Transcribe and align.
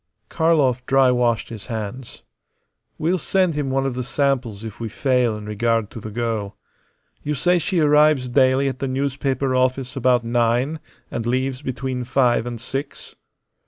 Karlov 0.29 0.83
dry 0.87 1.11
washed 1.11 1.49
his 1.49 1.67
hands. 1.67 2.23
"We'll 2.97 3.19
send 3.19 3.53
him 3.53 3.69
one 3.69 3.85
of 3.85 3.93
the 3.93 4.01
samples 4.01 4.63
if 4.63 4.79
we 4.79 4.89
fail 4.89 5.37
in 5.37 5.45
regard 5.45 5.91
to 5.91 5.99
the 5.99 6.09
girl. 6.09 6.57
You 7.21 7.35
say 7.35 7.59
she 7.59 7.79
arrives 7.81 8.27
daily 8.27 8.67
at 8.67 8.79
the 8.79 8.87
newspaper 8.87 9.55
office 9.55 9.95
about 9.95 10.23
nine 10.23 10.79
and 11.11 11.27
leaves 11.27 11.61
between 11.61 12.03
five 12.03 12.47
and 12.47 12.59
six?" 12.59 13.15